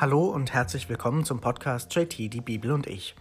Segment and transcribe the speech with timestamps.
[0.00, 3.16] Hallo und herzlich willkommen zum Podcast JT, die Bibel und ich.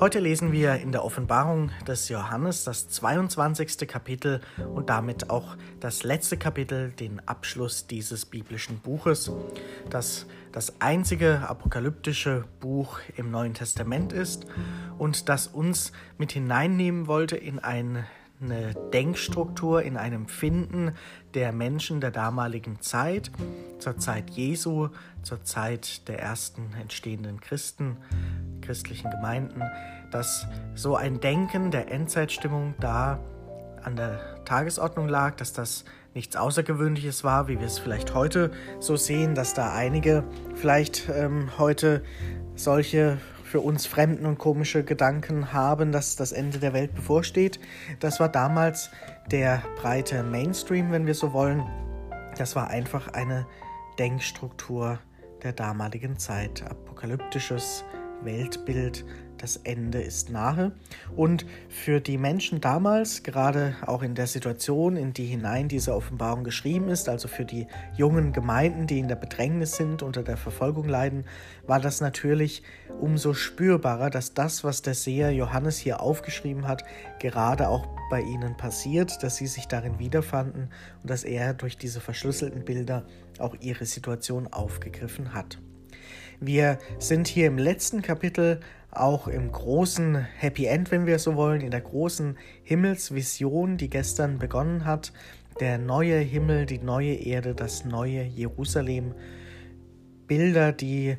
[0.00, 3.86] Heute lesen wir in der Offenbarung des Johannes das 22.
[3.86, 4.40] Kapitel
[4.74, 9.30] und damit auch das letzte Kapitel, den Abschluss dieses biblischen Buches,
[9.88, 14.46] das das einzige apokalyptische Buch im Neuen Testament ist
[14.98, 18.04] und das uns mit hineinnehmen wollte in ein
[18.40, 20.92] eine Denkstruktur in einem Finden
[21.34, 23.30] der Menschen der damaligen Zeit,
[23.78, 24.88] zur Zeit Jesu,
[25.22, 27.96] zur Zeit der ersten entstehenden Christen,
[28.60, 29.62] christlichen Gemeinden,
[30.10, 33.18] dass so ein Denken der Endzeitstimmung da
[33.82, 38.96] an der Tagesordnung lag, dass das nichts Außergewöhnliches war, wie wir es vielleicht heute so
[38.96, 40.24] sehen, dass da einige
[40.54, 42.02] vielleicht ähm, heute
[42.54, 43.18] solche
[43.56, 47.58] für uns fremden und komische Gedanken haben, dass das Ende der Welt bevorsteht.
[48.00, 48.90] Das war damals
[49.30, 51.64] der breite Mainstream, wenn wir so wollen.
[52.36, 53.46] Das war einfach eine
[53.98, 54.98] Denkstruktur
[55.42, 56.64] der damaligen Zeit.
[56.68, 57.82] Apokalyptisches
[58.22, 59.04] Weltbild,
[59.38, 60.72] das Ende ist nahe.
[61.14, 66.44] Und für die Menschen damals, gerade auch in der Situation, in die hinein diese Offenbarung
[66.44, 70.88] geschrieben ist, also für die jungen Gemeinden, die in der Bedrängnis sind, unter der Verfolgung
[70.88, 71.24] leiden,
[71.66, 72.62] war das natürlich
[73.00, 76.84] umso spürbarer, dass das, was der Seher Johannes hier aufgeschrieben hat,
[77.18, 80.70] gerade auch bei ihnen passiert, dass sie sich darin wiederfanden
[81.02, 83.04] und dass er durch diese verschlüsselten Bilder
[83.38, 85.58] auch ihre Situation aufgegriffen hat.
[86.40, 91.62] Wir sind hier im letzten Kapitel auch im großen Happy End, wenn wir so wollen,
[91.62, 95.12] in der großen Himmelsvision, die gestern begonnen hat.
[95.60, 99.14] Der neue Himmel, die neue Erde, das neue Jerusalem.
[100.26, 101.16] Bilder, die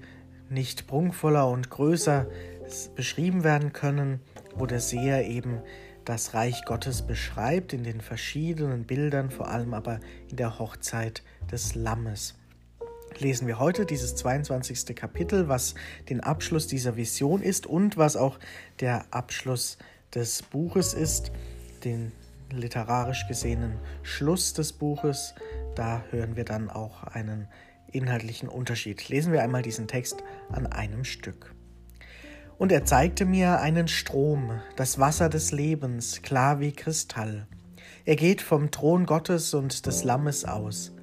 [0.49, 2.27] nicht prunkvoller und größer
[2.95, 4.19] beschrieben werden können,
[4.55, 5.61] wo der Seher eben
[6.05, 11.73] das Reich Gottes beschreibt in den verschiedenen Bildern, vor allem aber in der Hochzeit des
[11.73, 12.35] Lammes
[13.19, 14.95] lesen wir heute dieses 22.
[14.95, 15.75] Kapitel, was
[16.09, 18.39] den Abschluss dieser Vision ist und was auch
[18.79, 19.77] der Abschluss
[20.13, 21.31] des Buches ist,
[21.83, 22.11] den
[22.51, 25.33] literarisch gesehenen Schluss des Buches.
[25.75, 27.47] Da hören wir dann auch einen
[27.91, 29.09] inhaltlichen Unterschied.
[29.09, 31.53] Lesen wir einmal diesen Text an einem Stück.
[32.57, 37.47] Und er zeigte mir einen Strom, das Wasser des Lebens, klar wie Kristall.
[38.05, 40.93] Er geht vom Thron Gottes und des Lammes aus.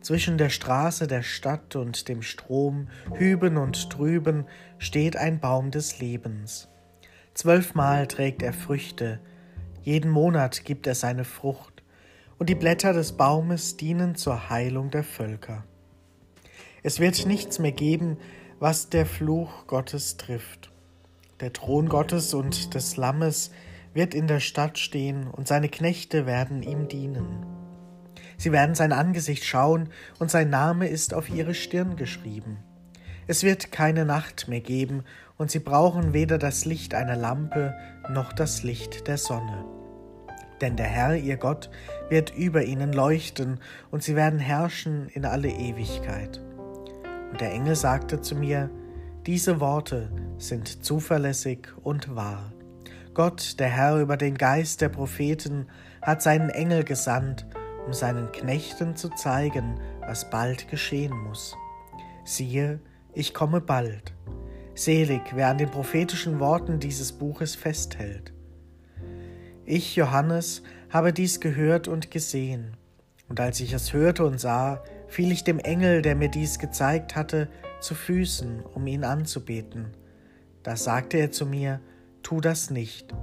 [0.00, 4.46] Zwischen der Straße der Stadt und dem Strom, hüben und drüben,
[4.78, 6.68] steht ein Baum des Lebens.
[7.34, 9.20] Zwölfmal trägt er Früchte,
[9.82, 11.82] jeden Monat gibt er seine Frucht,
[12.38, 15.64] und die Blätter des Baumes dienen zur Heilung der Völker.
[16.82, 18.18] Es wird nichts mehr geben,
[18.60, 20.70] was der Fluch Gottes trifft.
[21.40, 23.50] Der Thron Gottes und des Lammes
[23.94, 27.57] wird in der Stadt stehen, und seine Knechte werden ihm dienen.
[28.38, 32.58] Sie werden sein Angesicht schauen, und sein Name ist auf ihre Stirn geschrieben.
[33.26, 35.04] Es wird keine Nacht mehr geben,
[35.36, 37.74] und sie brauchen weder das Licht einer Lampe
[38.08, 39.64] noch das Licht der Sonne.
[40.60, 41.68] Denn der Herr, ihr Gott,
[42.08, 43.60] wird über ihnen leuchten,
[43.90, 46.40] und sie werden herrschen in alle Ewigkeit.
[47.30, 48.70] Und der Engel sagte zu mir,
[49.26, 52.52] diese Worte sind zuverlässig und wahr.
[53.14, 55.66] Gott, der Herr über den Geist der Propheten,
[56.00, 57.46] hat seinen Engel gesandt,
[57.88, 61.56] um seinen Knechten zu zeigen, was bald geschehen muss.
[62.22, 62.80] Siehe,
[63.14, 64.12] ich komme bald.
[64.74, 68.34] Selig, wer an den prophetischen Worten dieses Buches festhält.
[69.64, 72.76] Ich, Johannes, habe dies gehört und gesehen,
[73.26, 77.16] und als ich es hörte und sah, fiel ich dem Engel, der mir dies gezeigt
[77.16, 77.48] hatte,
[77.80, 79.96] zu Füßen, um ihn anzubeten.
[80.62, 81.80] Da sagte er zu mir,
[82.22, 83.14] Tu das nicht,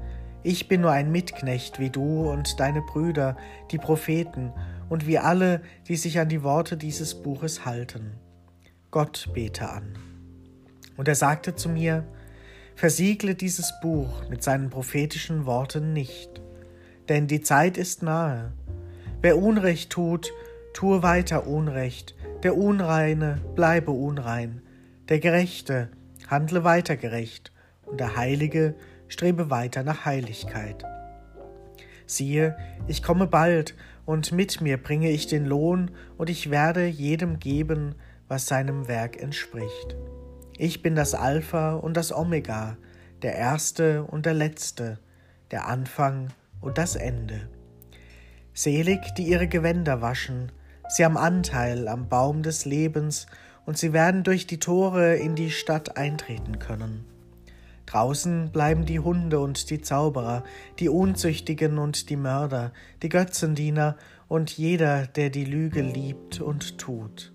[0.46, 3.36] ich bin nur ein Mitknecht wie du und deine Brüder,
[3.72, 4.54] die Propheten,
[4.90, 8.12] und wie alle, die sich an die Worte dieses Buches halten.
[8.92, 9.98] Gott bete an.
[10.96, 12.06] Und er sagte zu mir,
[12.76, 16.42] Versiegle dieses Buch mit seinen prophetischen Worten nicht,
[17.10, 18.54] denn die Zeit ist nahe.
[19.22, 20.32] Wer Unrecht tut,
[20.74, 24.62] tue weiter Unrecht, der Unreine bleibe unrein,
[25.10, 25.90] der Gerechte
[26.28, 28.76] handle weiter gerecht, und der Heilige
[29.08, 30.86] strebe weiter nach Heiligkeit.
[32.06, 32.56] Siehe,
[32.88, 33.76] ich komme bald,
[34.06, 37.96] und mit mir bringe ich den Lohn, und ich werde jedem geben,
[38.28, 39.96] was seinem Werk entspricht.
[40.58, 42.78] Ich bin das Alpha und das Omega,
[43.22, 45.00] der Erste und der Letzte,
[45.52, 46.30] der Anfang
[46.62, 47.50] und das Ende.
[48.54, 50.52] Selig, die ihre Gewänder waschen,
[50.88, 53.28] sie haben Anteil am Baum des Lebens,
[53.66, 57.04] und sie werden durch die Tore in die Stadt eintreten können.
[57.86, 60.44] Draußen bleiben die Hunde und die Zauberer,
[60.80, 62.72] die Unzüchtigen und die Mörder,
[63.04, 63.96] die Götzendiener
[64.28, 67.32] und jeder, der die Lüge liebt und tut.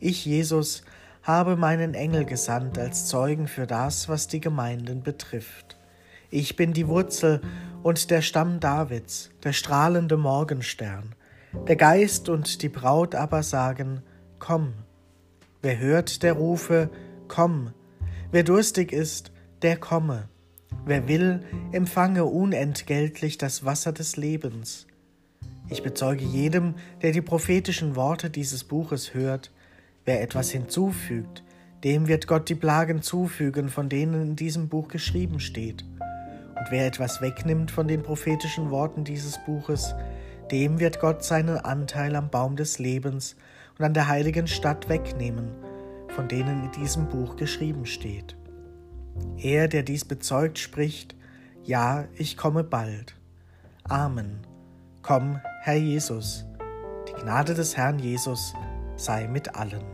[0.00, 0.82] Ich, Jesus,
[1.22, 5.78] habe meinen Engel gesandt als Zeugen für das, was die Gemeinden betrifft.
[6.30, 7.40] Ich bin die Wurzel
[7.82, 11.14] und der Stamm Davids, der strahlende Morgenstern.
[11.68, 14.02] Der Geist und die Braut aber sagen,
[14.38, 14.74] Komm.
[15.62, 16.90] Wer hört, der rufe,
[17.28, 17.72] Komm.
[18.32, 19.32] Wer durstig ist,
[19.64, 20.28] der komme.
[20.84, 21.40] Wer will,
[21.72, 24.86] empfange unentgeltlich das Wasser des Lebens.
[25.70, 29.50] Ich bezeuge jedem, der die prophetischen Worte dieses Buches hört,
[30.04, 31.42] wer etwas hinzufügt,
[31.82, 35.82] dem wird Gott die Plagen zufügen, von denen in diesem Buch geschrieben steht.
[35.82, 39.94] Und wer etwas wegnimmt von den prophetischen Worten dieses Buches,
[40.50, 43.34] dem wird Gott seinen Anteil am Baum des Lebens
[43.78, 45.48] und an der heiligen Stadt wegnehmen,
[46.08, 48.36] von denen in diesem Buch geschrieben steht.
[49.36, 51.14] Er, der dies bezeugt, spricht,
[51.62, 53.14] Ja, ich komme bald.
[53.84, 54.46] Amen.
[55.02, 56.46] Komm, Herr Jesus.
[57.08, 58.54] Die Gnade des Herrn Jesus
[58.96, 59.84] sei mit allen.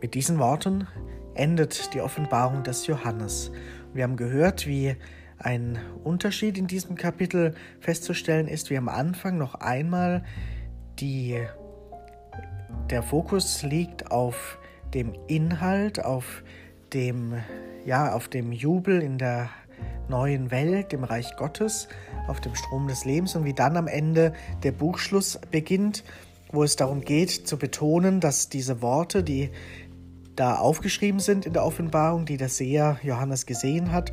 [0.00, 0.86] Mit diesen Worten
[1.34, 3.50] endet die Offenbarung des Johannes.
[3.94, 4.96] Wir haben gehört, wie
[5.38, 10.24] ein Unterschied in diesem Kapitel festzustellen ist, wie am Anfang noch einmal
[10.98, 11.38] die,
[12.90, 14.58] der Fokus liegt auf
[14.94, 16.42] dem Inhalt, auf
[16.94, 17.34] dem,
[17.84, 19.50] ja, auf dem Jubel in der
[20.08, 21.88] neuen Welt, dem Reich Gottes,
[22.26, 24.32] auf dem Strom des Lebens und wie dann am Ende
[24.62, 26.04] der Buchschluss beginnt,
[26.50, 29.50] wo es darum geht zu betonen, dass diese Worte, die
[30.34, 34.12] da aufgeschrieben sind in der Offenbarung, die der Seher Johannes gesehen hat,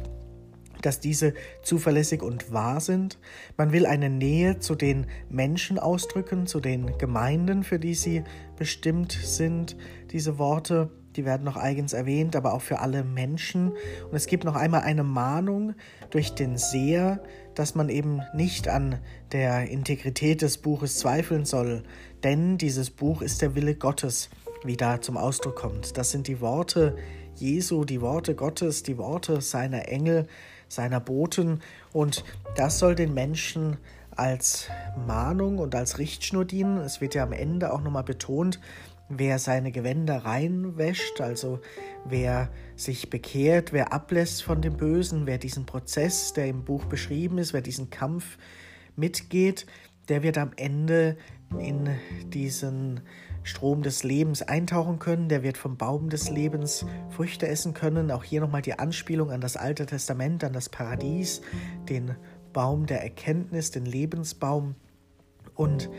[0.81, 1.33] dass diese
[1.63, 3.19] zuverlässig und wahr sind.
[3.57, 8.23] Man will eine Nähe zu den Menschen ausdrücken, zu den Gemeinden, für die sie
[8.57, 9.77] bestimmt sind,
[10.11, 13.71] diese Worte die werden noch eigens erwähnt, aber auch für alle Menschen.
[13.71, 15.73] Und es gibt noch einmal eine Mahnung
[16.09, 17.21] durch den Seher,
[17.55, 18.99] dass man eben nicht an
[19.31, 21.83] der Integrität des Buches zweifeln soll,
[22.23, 24.29] denn dieses Buch ist der Wille Gottes,
[24.63, 25.97] wie da zum Ausdruck kommt.
[25.97, 26.95] Das sind die Worte
[27.35, 30.27] Jesu, die Worte Gottes, die Worte seiner Engel,
[30.67, 31.61] seiner Boten
[31.93, 32.23] und
[32.55, 33.77] das soll den Menschen
[34.15, 34.69] als
[35.05, 36.77] Mahnung und als Richtschnur dienen.
[36.77, 38.59] Es wird ja am Ende auch nochmal betont,
[39.09, 41.59] wer seine Gewänder reinwäscht, also
[42.05, 47.37] wer sich bekehrt, wer ablässt von dem Bösen, wer diesen Prozess, der im Buch beschrieben
[47.37, 48.37] ist, wer diesen Kampf
[48.95, 49.65] mitgeht,
[50.09, 51.17] der wird am Ende
[51.59, 51.89] in
[52.27, 53.01] diesen
[53.43, 58.09] Strom des Lebens eintauchen können, der wird vom Baum des Lebens Früchte essen können.
[58.09, 61.41] Auch hier nochmal die Anspielung an das Alte Testament, an das Paradies,
[61.87, 62.15] den
[62.53, 64.75] Baum der Erkenntnis, den Lebensbaum.
[65.53, 65.89] Und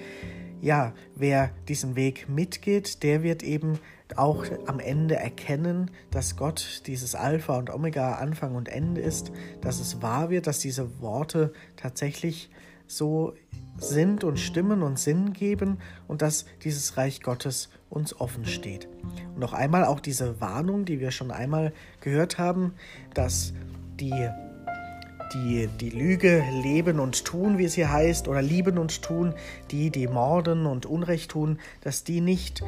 [0.66, 3.78] ja, wer diesen Weg mitgeht, der wird eben
[4.16, 9.30] auch am Ende erkennen, dass Gott dieses Alpha und Omega Anfang und Ende ist,
[9.60, 12.50] dass es wahr wird, dass diese Worte tatsächlich
[12.88, 13.34] so
[13.78, 15.78] sind und stimmen und Sinn geben
[16.08, 18.88] und dass dieses Reich Gottes uns offen steht.
[19.34, 22.74] Und noch einmal auch diese Warnung, die wir schon einmal gehört haben,
[23.14, 23.54] dass
[24.00, 24.28] die
[25.34, 29.34] die die Lüge leben und tun, wie es hier heißt, oder lieben und tun,
[29.70, 32.62] die, die morden und Unrecht tun, dass die nicht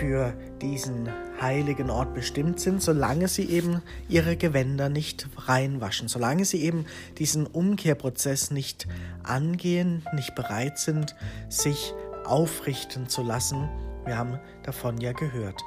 [0.00, 1.08] für diesen
[1.40, 6.86] heiligen Ort bestimmt sind, solange sie eben ihre Gewänder nicht reinwaschen, solange sie eben
[7.18, 8.86] diesen Umkehrprozess nicht
[9.22, 11.14] angehen, nicht bereit sind,
[11.48, 11.92] sich
[12.24, 13.68] aufrichten zu lassen.
[14.04, 15.62] Wir haben davon ja gehört.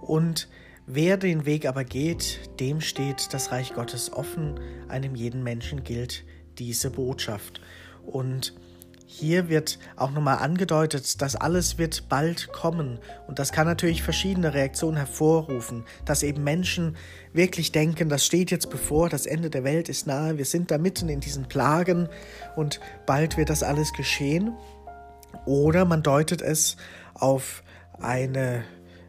[0.00, 0.48] Und
[0.88, 6.24] Wer den Weg aber geht, dem steht das Reich Gottes offen, einem jeden Menschen gilt
[6.58, 7.60] diese Botschaft.
[8.04, 8.54] Und
[9.04, 13.00] hier wird auch nochmal angedeutet, dass alles wird bald kommen.
[13.26, 16.96] Und das kann natürlich verschiedene Reaktionen hervorrufen, dass eben Menschen
[17.32, 20.78] wirklich denken, das steht jetzt bevor, das Ende der Welt ist nahe, wir sind da
[20.78, 22.08] mitten in diesen Plagen
[22.54, 24.52] und bald wird das alles geschehen.
[25.46, 26.76] Oder man deutet es
[27.14, 27.64] auf
[27.98, 28.64] eine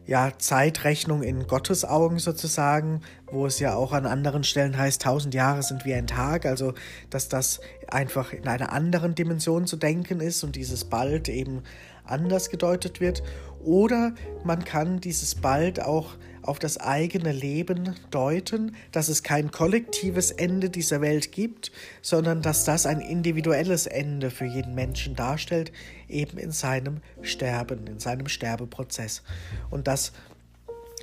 [0.08, 5.34] ja, Zeitrechnung in Gottes Augen sozusagen, wo es ja auch an anderen Stellen heißt, tausend
[5.34, 6.72] Jahre sind wie ein Tag, also
[7.10, 11.62] dass das einfach in einer anderen Dimension zu denken ist und dieses bald eben
[12.04, 13.22] anders gedeutet wird.
[13.62, 16.14] Oder man kann dieses bald auch
[16.48, 21.70] auf das eigene Leben deuten, dass es kein kollektives Ende dieser Welt gibt,
[22.02, 25.72] sondern dass das ein individuelles Ende für jeden Menschen darstellt,
[26.08, 29.22] eben in seinem Sterben, in seinem Sterbeprozess.
[29.70, 30.12] Und dass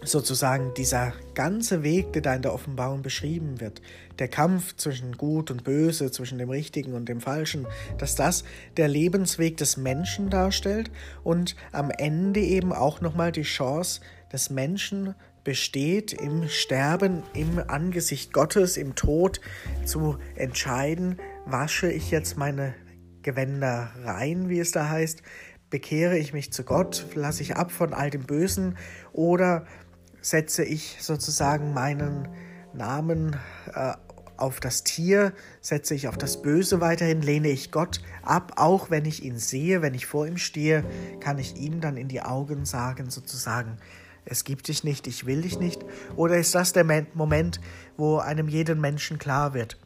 [0.03, 3.81] sozusagen dieser ganze Weg, der da in der Offenbarung beschrieben wird,
[4.19, 7.65] der Kampf zwischen Gut und Böse, zwischen dem Richtigen und dem Falschen,
[7.97, 8.43] dass das
[8.77, 10.91] der Lebensweg des Menschen darstellt
[11.23, 18.33] und am Ende eben auch nochmal die Chance des Menschen besteht, im Sterben, im Angesicht
[18.33, 19.39] Gottes, im Tod
[19.85, 22.75] zu entscheiden, wasche ich jetzt meine
[23.21, 25.21] Gewänder rein, wie es da heißt,
[25.69, 28.77] bekehre ich mich zu Gott, lasse ich ab von all dem Bösen
[29.13, 29.65] oder
[30.19, 32.27] setze ich sozusagen meinen
[32.73, 33.37] Namen
[33.73, 33.93] äh,
[34.37, 39.05] auf das Tier, setze ich auf das Böse weiterhin, lehne ich Gott ab, auch wenn
[39.05, 40.83] ich ihn sehe, wenn ich vor ihm stehe,
[41.19, 43.77] kann ich ihm dann in die Augen sagen, sozusagen,
[44.25, 45.85] es gibt dich nicht, ich will dich nicht?
[46.15, 47.61] Oder ist das der Moment,
[47.95, 49.77] wo einem jeden Menschen klar wird,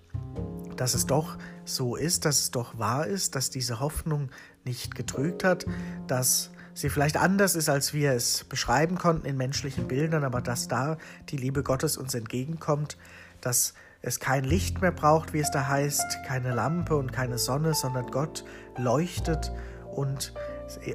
[0.77, 4.29] dass es doch so ist, dass es doch wahr ist, dass diese Hoffnung
[4.63, 5.65] nicht getrügt hat,
[6.08, 10.67] dass sie vielleicht anders ist, als wir es beschreiben konnten in menschlichen Bildern, aber dass
[10.69, 10.98] da
[11.29, 12.98] die Liebe Gottes uns entgegenkommt,
[13.41, 17.74] dass es kein Licht mehr braucht, wie es da heißt, keine Lampe und keine Sonne,
[17.74, 18.46] sondern Gott
[18.77, 19.51] leuchtet
[19.93, 20.34] und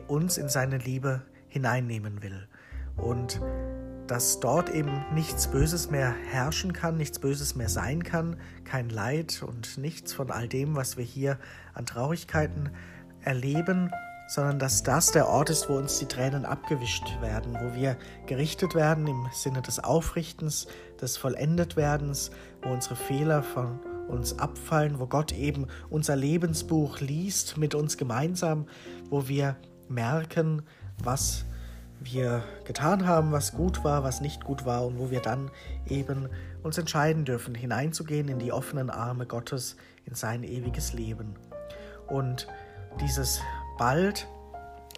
[0.09, 2.49] uns in seine Liebe hineinnehmen will.
[2.97, 3.41] Und
[4.07, 9.43] dass dort eben nichts Böses mehr herrschen kann, nichts Böses mehr sein kann, kein Leid
[9.47, 11.39] und nichts von all dem, was wir hier
[11.73, 12.71] an Traurigkeiten
[13.23, 13.91] erleben,
[14.27, 17.97] sondern dass das der Ort ist, wo uns die Tränen abgewischt werden, wo wir
[18.27, 20.67] gerichtet werden im Sinne des Aufrichtens,
[21.01, 22.31] des Vollendetwerdens,
[22.63, 28.67] wo unsere Fehler von uns abfallen, wo Gott eben unser Lebensbuch liest mit uns gemeinsam,
[29.09, 29.57] wo wir
[29.89, 30.63] merken,
[31.03, 31.45] was
[32.05, 35.51] wir getan haben, was gut war, was nicht gut war und wo wir dann
[35.89, 36.29] eben
[36.63, 41.35] uns entscheiden dürfen, hineinzugehen in die offenen Arme Gottes, in sein ewiges Leben.
[42.07, 42.47] Und
[43.01, 43.41] dieses
[43.79, 44.29] bald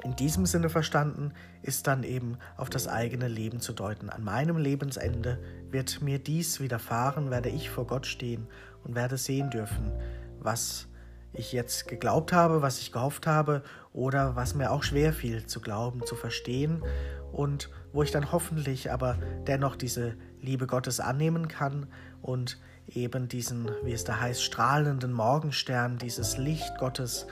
[0.02, 1.32] in diesem Sinne verstanden
[1.62, 4.10] ist dann eben auf das eigene Leben zu deuten.
[4.10, 5.38] An meinem Lebensende
[5.70, 8.46] wird mir dies widerfahren, werde ich vor Gott stehen
[8.84, 9.90] und werde sehen dürfen,
[10.38, 10.86] was
[11.32, 13.62] ich jetzt geglaubt habe, was ich gehofft habe
[13.96, 16.84] oder was mir auch schwer fiel zu glauben, zu verstehen
[17.32, 21.86] und wo ich dann hoffentlich aber dennoch diese Liebe Gottes annehmen kann
[22.20, 27.26] und eben diesen, wie es da heißt, strahlenden Morgenstern, dieses Licht Gottes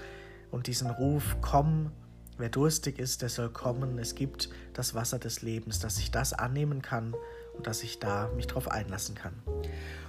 [0.50, 1.92] und diesen Ruf, komm,
[2.38, 6.32] wer durstig ist, der soll kommen, es gibt das Wasser des Lebens, dass ich das
[6.32, 7.14] annehmen kann
[7.52, 9.34] und dass ich da mich drauf einlassen kann.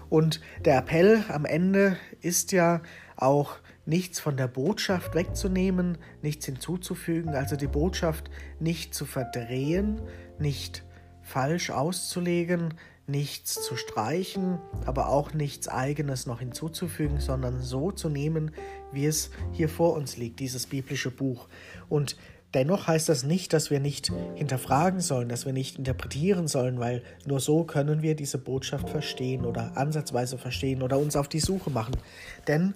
[0.09, 2.81] Und der Appell am Ende ist ja
[3.17, 10.01] auch nichts von der Botschaft wegzunehmen, nichts hinzuzufügen, also die Botschaft nicht zu verdrehen,
[10.39, 10.83] nicht
[11.21, 12.73] falsch auszulegen,
[13.07, 18.51] nichts zu streichen, aber auch nichts eigenes noch hinzuzufügen, sondern so zu nehmen,
[18.91, 21.47] wie es hier vor uns liegt, dieses biblische Buch.
[21.87, 22.17] Und
[22.55, 27.03] dennoch heißt das nicht, dass wir nicht hinterfragen sollen, dass wir nicht interpretieren sollen, weil
[27.25, 31.69] nur so können wir diese Botschaft verstehen oder ansatzweise verstehen oder uns auf die Suche
[31.69, 31.95] machen.
[32.47, 32.73] Denn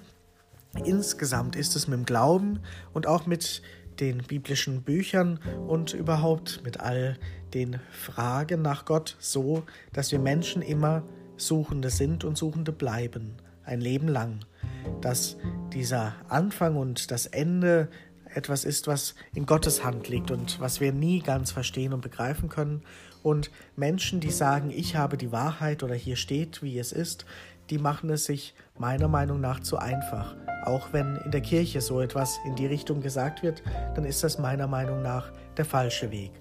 [0.84, 2.60] insgesamt ist es mit dem Glauben
[2.94, 3.62] und auch mit
[4.00, 7.18] den biblischen Büchern und überhaupt mit all
[7.54, 11.04] den Fragen nach Gott so, dass wir Menschen immer
[11.38, 14.40] Suchende sind und Suchende bleiben, ein Leben lang.
[15.02, 15.38] Dass
[15.74, 17.90] dieser Anfang und das Ende
[18.34, 22.50] etwas ist, was in Gottes Hand liegt und was wir nie ganz verstehen und begreifen
[22.50, 22.84] können.
[23.24, 27.26] Und Menschen, die sagen, ich habe die Wahrheit oder hier steht, wie es ist,
[27.70, 30.36] die machen es sich meiner Meinung nach zu einfach.
[30.66, 33.64] Auch wenn in der Kirche so etwas in die Richtung gesagt wird,
[33.96, 36.32] dann ist das meiner Meinung nach der falsche Weg.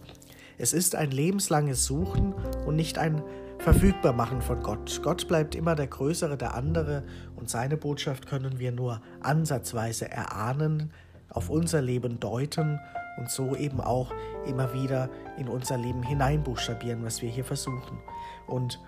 [0.58, 2.34] Es ist ein lebenslanges Suchen
[2.66, 3.22] und nicht ein
[3.58, 5.00] Verfügbarmachen von Gott.
[5.02, 7.04] Gott bleibt immer der Größere, der andere
[7.36, 10.92] und seine Botschaft können wir nur ansatzweise erahnen,
[11.30, 12.80] auf unser Leben deuten
[13.18, 14.12] und so eben auch
[14.46, 17.98] immer wieder in unser Leben hineinbuchstabieren, was wir hier versuchen.
[18.46, 18.80] Und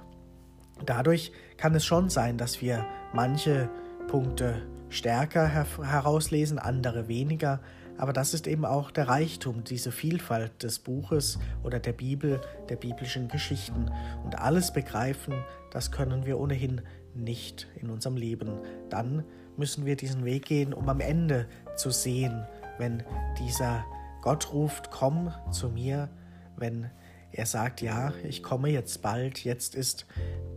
[0.87, 3.69] dadurch kann es schon sein, dass wir manche
[4.09, 7.61] Punkte stärker her herauslesen, andere weniger.
[7.97, 12.77] Aber das ist eben auch der Reichtum, diese Vielfalt des Buches oder der Bibel, der
[12.77, 13.91] biblischen Geschichten.
[14.25, 15.35] Und alles begreifen,
[15.71, 16.81] das können wir ohnehin
[17.15, 18.59] nicht in unserem Leben.
[18.89, 19.25] Dann
[19.57, 21.47] müssen wir diesen Weg gehen, um am Ende
[21.77, 22.47] zu sehen,
[22.79, 23.03] wenn
[23.39, 23.85] dieser
[24.23, 26.09] Gott ruft, komm zu mir,
[26.57, 26.91] wenn
[27.33, 30.07] er sagt, ja, ich komme jetzt bald, jetzt ist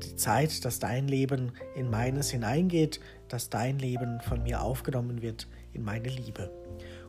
[0.03, 2.99] die Zeit, dass dein Leben in meines hineingeht,
[3.29, 6.51] dass dein Leben von mir aufgenommen wird in meine Liebe.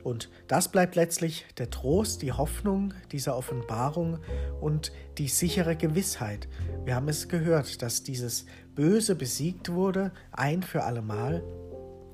[0.03, 4.19] Und das bleibt letztlich der Trost, die Hoffnung dieser Offenbarung
[4.61, 6.47] und die sichere Gewissheit.
[6.85, 8.45] Wir haben es gehört, dass dieses
[8.75, 11.43] Böse besiegt wurde, ein für allemal,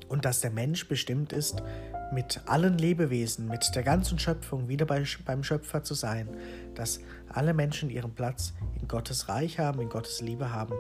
[0.09, 1.63] und dass der Mensch bestimmt ist,
[2.13, 6.29] mit allen Lebewesen, mit der ganzen Schöpfung wieder bei, beim Schöpfer zu sein,
[6.75, 10.75] dass alle Menschen ihren Platz in Gottes Reich haben, in Gottes Liebe haben.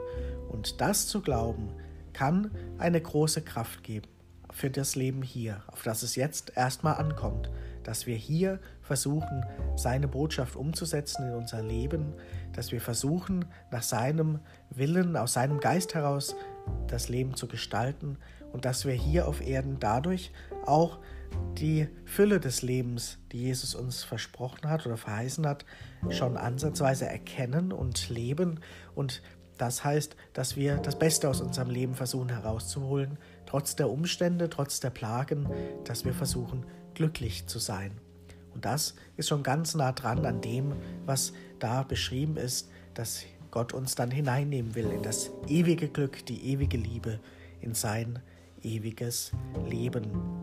[0.50, 1.70] Und das zu glauben,
[2.12, 4.08] kann eine große Kraft geben
[4.52, 7.50] für das Leben hier, auf das es jetzt erstmal ankommt,
[7.84, 9.44] dass wir hier versuchen,
[9.76, 12.12] seine Botschaft umzusetzen in unser Leben,
[12.52, 16.34] dass wir versuchen, nach seinem Willen, aus seinem Geist heraus
[16.88, 18.18] das Leben zu gestalten
[18.52, 20.32] und dass wir hier auf Erden dadurch
[20.66, 20.99] auch
[21.58, 25.64] die Fülle des Lebens, die Jesus uns versprochen hat oder verheißen hat,
[26.08, 28.60] schon ansatzweise erkennen und leben.
[28.94, 29.22] Und
[29.58, 34.80] das heißt, dass wir das Beste aus unserem Leben versuchen herauszuholen, trotz der Umstände, trotz
[34.80, 35.49] der Plagen,
[35.84, 37.92] dass wir versuchen, glücklich zu sein.
[38.54, 43.72] Und das ist schon ganz nah dran an dem, was da beschrieben ist, dass Gott
[43.72, 47.20] uns dann hineinnehmen will in das ewige Glück, die ewige Liebe,
[47.60, 48.20] in sein
[48.62, 49.32] ewiges
[49.68, 50.39] Leben.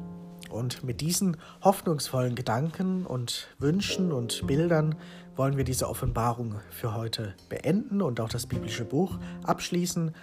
[0.49, 4.95] Und mit diesen hoffnungsvollen Gedanken und Wünschen und Bildern
[5.35, 10.13] wollen wir diese Offenbarung für heute beenden und auch das biblische Buch abschließen.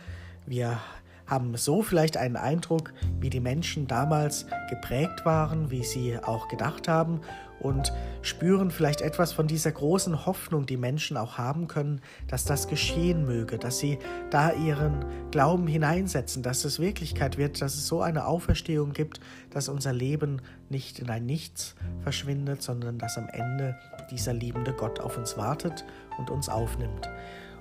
[0.46, 0.78] Wir
[1.26, 6.88] haben so vielleicht einen Eindruck, wie die Menschen damals geprägt waren, wie sie auch gedacht
[6.88, 7.20] haben
[7.60, 12.68] und spüren vielleicht etwas von dieser großen Hoffnung, die Menschen auch haben können, dass das
[12.68, 13.98] geschehen möge, dass sie
[14.30, 19.68] da ihren Glauben hineinsetzen, dass es Wirklichkeit wird, dass es so eine Auferstehung gibt, dass
[19.68, 23.78] unser Leben nicht in ein Nichts verschwindet, sondern dass am Ende
[24.10, 25.84] dieser liebende Gott auf uns wartet
[26.18, 27.08] und uns aufnimmt.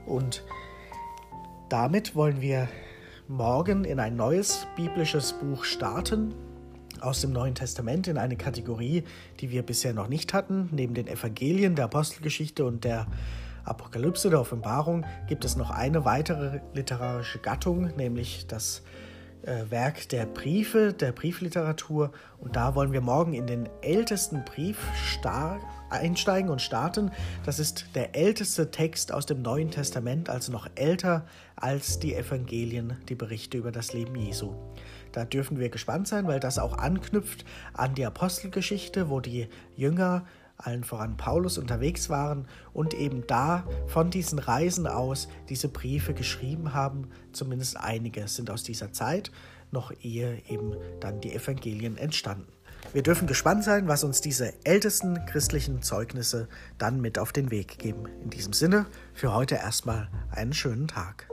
[0.05, 0.43] Und
[1.69, 2.67] damit wollen wir
[3.33, 6.35] morgen in ein neues biblisches Buch starten
[7.01, 9.03] aus dem Neuen Testament in eine Kategorie,
[9.39, 10.69] die wir bisher noch nicht hatten.
[10.71, 13.07] Neben den Evangelien, der Apostelgeschichte und der
[13.65, 18.83] Apokalypse, der Offenbarung, gibt es noch eine weitere literarische Gattung, nämlich das
[19.43, 22.11] äh, Werk der Briefe, der Briefliteratur.
[22.39, 24.77] Und da wollen wir morgen in den ältesten Brief
[25.89, 27.11] einsteigen und starten.
[27.45, 32.97] Das ist der älteste Text aus dem Neuen Testament, also noch älter als die Evangelien,
[33.09, 34.53] die Berichte über das Leben Jesu.
[35.11, 40.25] Da dürfen wir gespannt sein, weil das auch anknüpft an die Apostelgeschichte, wo die Jünger
[40.57, 46.73] allen voran Paulus unterwegs waren und eben da von diesen Reisen aus diese Briefe geschrieben
[46.73, 47.09] haben.
[47.31, 49.31] Zumindest einige sind aus dieser Zeit,
[49.71, 52.47] noch ehe eben dann die Evangelien entstanden.
[52.91, 57.79] Wir dürfen gespannt sein, was uns diese ältesten christlichen Zeugnisse dann mit auf den Weg
[57.79, 58.05] geben.
[58.23, 61.32] In diesem Sinne, für heute erstmal einen schönen Tag.